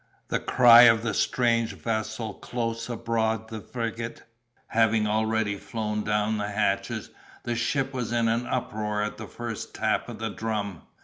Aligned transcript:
The 0.29 0.39
cry 0.39 0.81
of 0.89 1.05
"a 1.05 1.13
strange 1.13 1.73
vessel 1.73 2.33
close 2.33 2.89
aboard 2.89 3.49
the 3.49 3.61
frigate," 3.61 4.23
having 4.69 5.05
already 5.05 5.57
flown 5.57 6.03
down 6.03 6.39
the 6.39 6.47
hatches, 6.49 7.11
the 7.43 7.53
ship 7.53 7.93
was 7.93 8.11
in 8.11 8.27
an 8.27 8.47
uproar 8.47 9.03
at 9.03 9.17
the 9.19 9.27
first 9.27 9.75
tap 9.75 10.09
of 10.09 10.17
the 10.17 10.29
drum. 10.31 10.81